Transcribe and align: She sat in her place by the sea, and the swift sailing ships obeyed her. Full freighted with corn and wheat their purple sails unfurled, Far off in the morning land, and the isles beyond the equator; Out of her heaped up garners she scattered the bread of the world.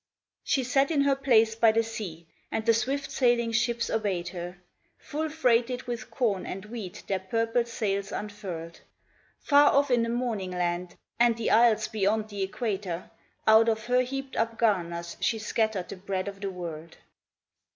She 0.43 0.63
sat 0.63 0.89
in 0.89 1.01
her 1.01 1.15
place 1.15 1.53
by 1.53 1.71
the 1.71 1.83
sea, 1.83 2.25
and 2.51 2.65
the 2.65 2.73
swift 2.73 3.11
sailing 3.11 3.51
ships 3.51 3.87
obeyed 3.87 4.29
her. 4.29 4.57
Full 4.97 5.29
freighted 5.29 5.83
with 5.83 6.09
corn 6.09 6.43
and 6.43 6.65
wheat 6.65 7.03
their 7.05 7.19
purple 7.19 7.65
sails 7.65 8.11
unfurled, 8.11 8.81
Far 9.41 9.71
off 9.71 9.91
in 9.91 10.01
the 10.01 10.09
morning 10.09 10.49
land, 10.53 10.95
and 11.19 11.37
the 11.37 11.51
isles 11.51 11.87
beyond 11.87 12.29
the 12.29 12.41
equator; 12.41 13.11
Out 13.45 13.69
of 13.69 13.85
her 13.85 14.01
heaped 14.01 14.35
up 14.35 14.57
garners 14.57 15.17
she 15.19 15.37
scattered 15.37 15.89
the 15.89 15.97
bread 15.97 16.27
of 16.27 16.41
the 16.41 16.49
world. 16.49 16.97